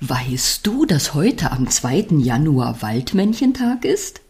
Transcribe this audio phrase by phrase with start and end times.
[0.00, 2.08] Weißt du, dass heute am 2.
[2.18, 4.20] Januar Waldmännchentag ist?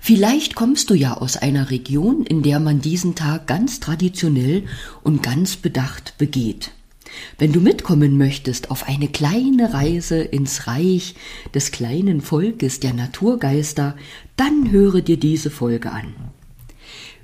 [0.00, 4.64] Vielleicht kommst du ja aus einer Region, in der man diesen Tag ganz traditionell
[5.02, 6.70] und ganz bedacht begeht.
[7.38, 11.14] Wenn du mitkommen möchtest auf eine kleine Reise ins Reich
[11.54, 13.96] des kleinen Volkes der Naturgeister,
[14.36, 16.14] dann höre dir diese Folge an.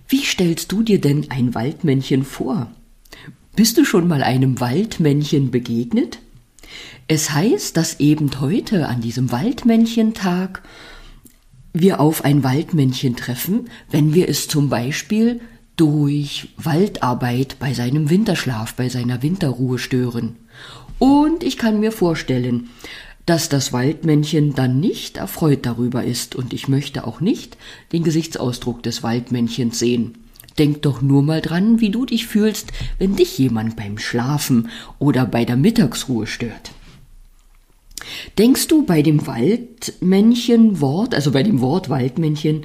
[0.06, 2.70] Wie stellst du dir denn ein Waldmännchen vor?
[3.54, 6.18] Bist du schon mal einem Waldmännchen begegnet?
[7.08, 10.62] Es heißt, dass eben heute an diesem Waldmännchentag
[11.72, 15.40] wir auf ein Waldmännchen treffen, wenn wir es zum Beispiel
[15.76, 20.36] durch Waldarbeit bei seinem Winterschlaf, bei seiner Winterruhe stören.
[20.98, 22.71] Und ich kann mir vorstellen,
[23.26, 27.58] dass das Waldmännchen dann nicht erfreut darüber ist, und ich möchte auch nicht
[27.93, 30.25] den Gesichtsausdruck des Waldmännchens sehen.
[30.58, 35.27] Denk doch nur mal dran, wie du dich fühlst, wenn dich jemand beim Schlafen oder
[35.27, 36.72] bei der Mittagsruhe stört.
[38.38, 42.64] Denkst du bei dem Waldmännchen-Wort, also bei dem Wort Waldmännchen,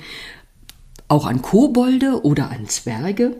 [1.07, 3.35] auch an Kobolde oder an Zwerge?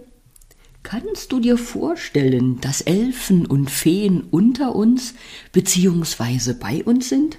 [0.83, 5.13] Kannst du dir vorstellen, dass Elfen und Feen unter uns
[5.51, 7.37] beziehungsweise bei uns sind?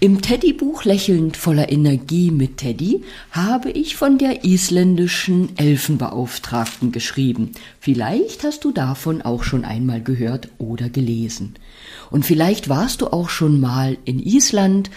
[0.00, 7.52] Im Teddybuch Lächelnd voller Energie mit Teddy habe ich von der isländischen Elfenbeauftragten geschrieben.
[7.80, 11.54] Vielleicht hast du davon auch schon einmal gehört oder gelesen.
[12.10, 14.90] Und vielleicht warst du auch schon mal in Island,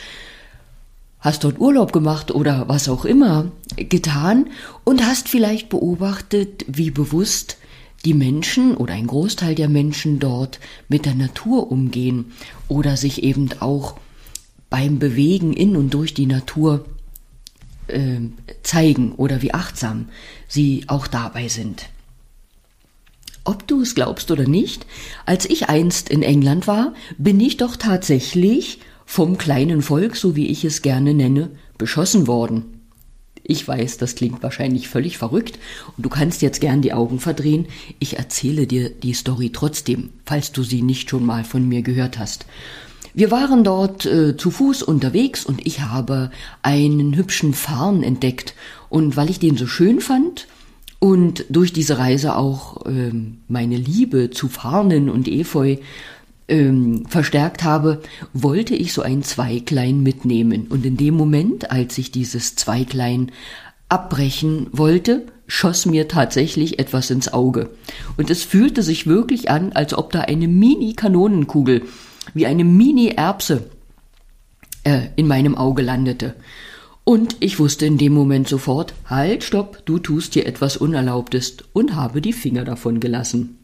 [1.19, 4.47] hast dort Urlaub gemacht oder was auch immer getan
[4.83, 7.57] und hast vielleicht beobachtet, wie bewusst
[8.05, 12.33] die Menschen oder ein Großteil der Menschen dort mit der Natur umgehen
[12.67, 13.95] oder sich eben auch
[14.71, 16.85] beim Bewegen in und durch die Natur
[17.87, 18.21] äh,
[18.63, 20.09] zeigen oder wie achtsam
[20.47, 21.89] sie auch dabei sind.
[23.43, 24.85] Ob du es glaubst oder nicht,
[25.25, 30.47] als ich einst in England war, bin ich doch tatsächlich vom kleinen Volk, so wie
[30.47, 32.81] ich es gerne nenne, beschossen worden.
[33.43, 35.59] Ich weiß, das klingt wahrscheinlich völlig verrückt
[35.97, 37.65] und du kannst jetzt gern die Augen verdrehen.
[37.99, 42.19] Ich erzähle dir die Story trotzdem, falls du sie nicht schon mal von mir gehört
[42.19, 42.45] hast.
[43.13, 48.55] Wir waren dort äh, zu Fuß unterwegs und ich habe einen hübschen Farn entdeckt.
[48.89, 50.47] Und weil ich den so schön fand
[50.99, 55.77] und durch diese Reise auch ähm, meine Liebe zu Farnen und Efeu
[56.47, 58.01] ähm, verstärkt habe,
[58.33, 60.67] wollte ich so ein Zweiglein mitnehmen.
[60.69, 63.31] Und in dem Moment, als ich dieses Zweiglein
[63.89, 67.71] abbrechen wollte, schoss mir tatsächlich etwas ins Auge.
[68.15, 71.83] Und es fühlte sich wirklich an, als ob da eine Mini-Kanonenkugel
[72.33, 73.69] wie eine Mini-Erbse
[74.83, 76.35] äh, in meinem Auge landete.
[77.03, 81.95] Und ich wusste in dem Moment sofort, halt, stopp, du tust dir etwas Unerlaubtes und
[81.95, 83.57] habe die Finger davon gelassen.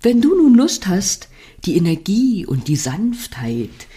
[0.00, 1.28] Wenn du nun Lust hast,
[1.64, 3.88] die Energie und die Sanftheit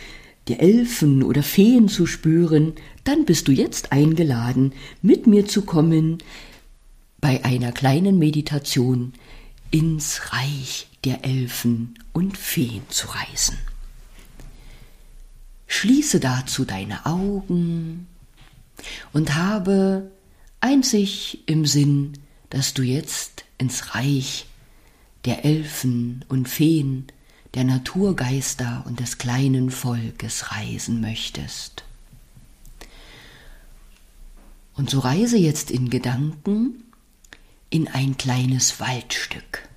[0.47, 6.17] der Elfen oder Feen zu spüren, dann bist du jetzt eingeladen, mit mir zu kommen
[7.21, 9.13] bei einer kleinen Meditation
[9.71, 13.57] ins Reich der Elfen und Feen zu reisen.
[15.67, 18.07] Schließe dazu deine Augen
[19.13, 20.11] und habe
[20.59, 22.13] einzig im Sinn,
[22.49, 24.47] dass du jetzt ins Reich
[25.25, 27.07] der Elfen und Feen,
[27.53, 31.83] der Naturgeister und des kleinen Volkes reisen möchtest.
[34.75, 36.83] Und so reise jetzt in Gedanken
[37.69, 39.67] in ein kleines Waldstück.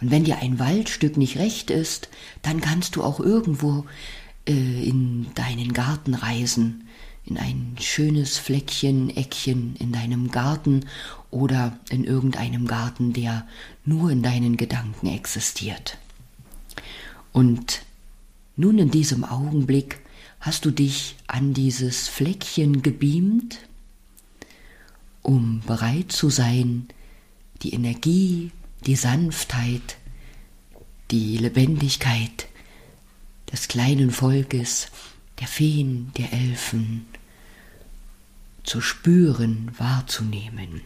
[0.00, 2.08] Und wenn dir ein Waldstück nicht recht ist,
[2.42, 3.84] dann kannst du auch irgendwo
[4.46, 6.88] äh, in deinen Garten reisen,
[7.24, 10.86] in ein schönes Fleckchen, Eckchen in deinem Garten
[11.30, 13.46] oder in irgendeinem Garten, der
[13.84, 15.98] nur in deinen Gedanken existiert.
[17.32, 17.82] Und
[18.56, 20.00] nun in diesem Augenblick
[20.40, 23.58] hast du dich an dieses Fleckchen gebeamt,
[25.30, 26.88] um bereit zu sein,
[27.62, 28.50] die Energie
[28.86, 29.98] die Sanftheit,
[31.10, 32.48] die Lebendigkeit
[33.52, 34.88] des kleinen Volkes,
[35.38, 37.06] der Feen, der Elfen
[38.64, 40.82] zu spüren, wahrzunehmen.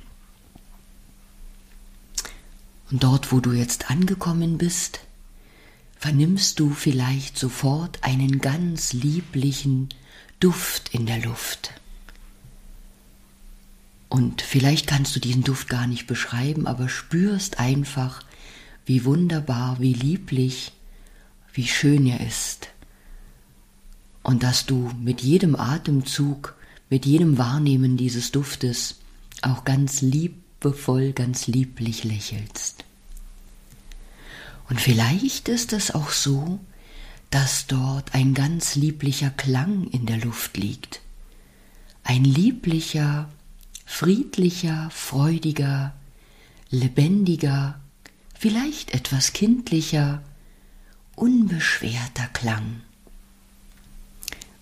[2.90, 5.00] Und dort, wo du jetzt angekommen bist,
[5.98, 9.88] vernimmst du vielleicht sofort einen ganz lieblichen
[10.40, 11.72] Duft in der Luft.
[14.14, 18.22] Und vielleicht kannst du diesen Duft gar nicht beschreiben, aber spürst einfach,
[18.86, 20.70] wie wunderbar, wie lieblich,
[21.52, 22.68] wie schön er ist.
[24.22, 26.54] Und dass du mit jedem Atemzug,
[26.88, 29.00] mit jedem Wahrnehmen dieses Duftes
[29.42, 32.84] auch ganz liebevoll, ganz lieblich lächelst.
[34.68, 36.60] Und vielleicht ist es auch so,
[37.30, 41.00] dass dort ein ganz lieblicher Klang in der Luft liegt.
[42.04, 43.28] Ein lieblicher,
[43.84, 45.94] friedlicher, freudiger,
[46.70, 47.80] lebendiger,
[48.38, 50.22] vielleicht etwas kindlicher,
[51.16, 52.80] unbeschwerter Klang.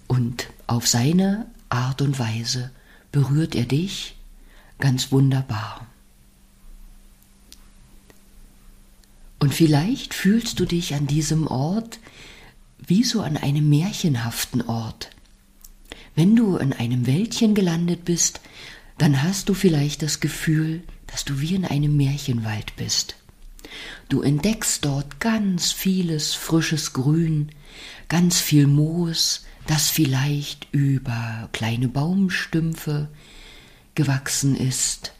[0.06, 2.70] Und auf seine Art und Weise
[3.10, 4.16] berührt er dich
[4.78, 5.86] ganz wunderbar.
[9.38, 11.98] Und vielleicht fühlst du dich an diesem Ort
[12.86, 15.10] wie so an einem märchenhaften Ort.
[16.14, 18.40] Wenn du in einem Wäldchen gelandet bist,
[18.98, 23.16] dann hast du vielleicht das Gefühl, dass du wie in einem Märchenwald bist.
[24.08, 27.50] Du entdeckst dort ganz vieles frisches Grün,
[28.08, 33.08] ganz viel Moos, das vielleicht über kleine Baumstümpfe
[33.94, 35.12] gewachsen ist.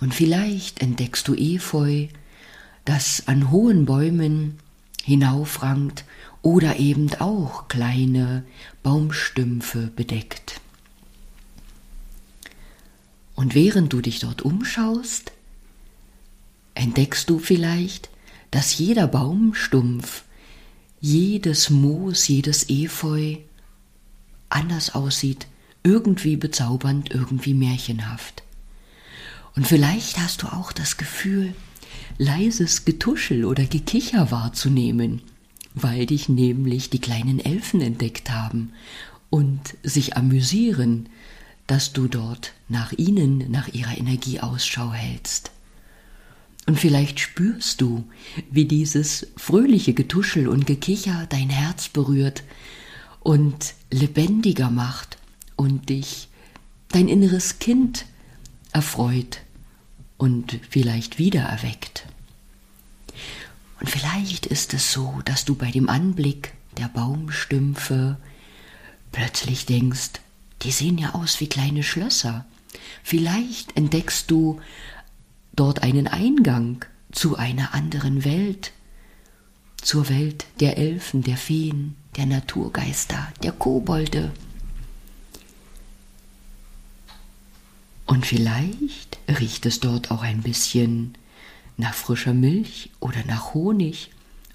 [0.00, 2.06] Und vielleicht entdeckst du Efeu,
[2.84, 4.58] das an hohen Bäumen
[5.04, 6.04] hinaufrankt
[6.42, 8.44] oder eben auch kleine
[8.82, 10.60] Baumstümpfe bedeckt.
[13.38, 15.30] Und während du dich dort umschaust,
[16.74, 18.10] entdeckst du vielleicht,
[18.50, 20.24] dass jeder Baumstumpf,
[21.00, 23.36] jedes Moos, jedes Efeu
[24.48, 25.46] anders aussieht,
[25.84, 28.42] irgendwie bezaubernd, irgendwie märchenhaft.
[29.54, 31.54] Und vielleicht hast du auch das Gefühl,
[32.18, 35.22] leises Getuschel oder Gekicher wahrzunehmen,
[35.74, 38.72] weil dich nämlich die kleinen Elfen entdeckt haben
[39.30, 41.08] und sich amüsieren,
[41.68, 45.52] dass du dort nach ihnen, nach ihrer Energie Ausschau hältst.
[46.66, 48.04] Und vielleicht spürst du,
[48.50, 52.42] wie dieses fröhliche Getuschel und Gekicher dein Herz berührt
[53.20, 55.18] und lebendiger macht
[55.56, 56.28] und dich
[56.88, 58.06] dein inneres Kind
[58.72, 59.40] erfreut
[60.16, 62.06] und vielleicht wieder erweckt.
[63.80, 68.16] Und vielleicht ist es so, dass du bei dem Anblick der Baumstümpfe
[69.12, 70.20] plötzlich denkst,
[70.62, 72.44] die sehen ja aus wie kleine Schlösser.
[73.02, 74.60] Vielleicht entdeckst du
[75.54, 78.72] dort einen Eingang zu einer anderen Welt,
[79.80, 84.32] zur Welt der Elfen, der Feen, der Naturgeister, der Kobolde.
[88.06, 91.14] Und vielleicht riecht es dort auch ein bisschen
[91.76, 94.10] nach frischer Milch oder nach Honig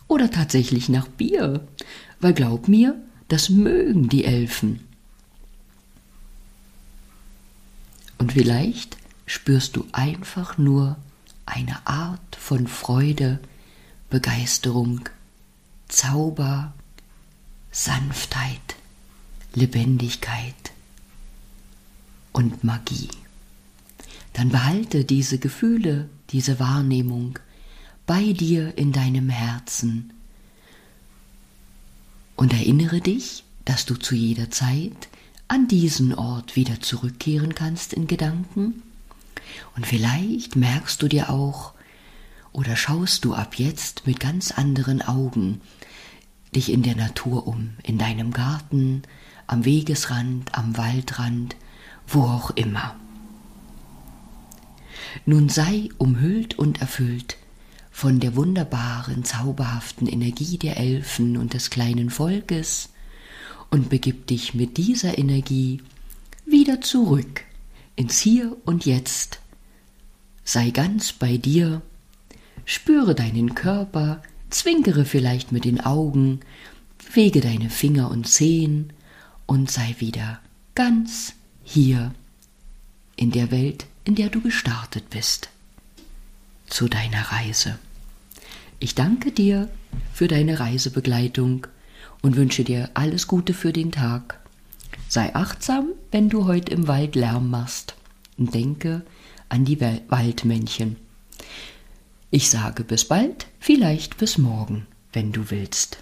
[0.08, 1.66] oder tatsächlich nach Bier,
[2.20, 2.96] weil glaub mir,
[3.28, 4.82] das mögen die Elfen.
[8.24, 10.96] Und vielleicht spürst du einfach nur
[11.46, 13.42] eine Art von Freude,
[14.10, 15.10] Begeisterung,
[15.90, 16.74] Zauber,
[17.70, 18.78] Sanftheit,
[19.54, 20.72] Lebendigkeit
[22.32, 23.10] und Magie.
[24.32, 27.40] Dann behalte diese Gefühle, diese Wahrnehmung
[28.06, 30.14] bei dir in deinem Herzen
[32.38, 35.10] und erinnere dich, dass du zu jeder Zeit
[35.48, 38.82] an diesen Ort wieder zurückkehren kannst in Gedanken.
[39.76, 41.74] Und vielleicht merkst du dir auch
[42.52, 45.62] oder schaust du ab jetzt mit ganz anderen Augen
[46.56, 49.02] dich in der Natur um, in deinem Garten,
[49.48, 51.56] am Wegesrand, am Waldrand,
[52.08, 52.96] wo auch immer.
[55.26, 57.38] Nun sei umhüllt und erfüllt
[57.92, 62.90] von der wunderbaren, zauberhaften Energie der Elfen und des kleinen Volkes
[63.74, 65.82] und begib dich mit dieser Energie
[66.46, 67.42] wieder zurück
[67.96, 69.40] ins Hier und Jetzt.
[70.44, 71.82] Sei ganz bei dir,
[72.66, 76.42] spüre deinen Körper, zwinkere vielleicht mit den Augen,
[77.14, 78.94] wege deine Finger und Zehen
[79.48, 80.40] und sei wieder
[80.76, 82.14] ganz hier
[83.16, 85.50] in der Welt in der du gestartet bist,
[86.68, 87.80] zu deiner Reise.
[88.78, 89.68] Ich danke dir
[90.14, 91.66] für deine Reisebegleitung
[92.24, 94.40] und wünsche dir alles Gute für den Tag.
[95.08, 97.94] Sei achtsam, wenn du heute im Wald Lärm machst
[98.40, 99.04] und denke
[99.50, 100.96] an die Waldmännchen.
[102.32, 106.00] Ich sage bis bald, vielleicht bis morgen, wenn du willst.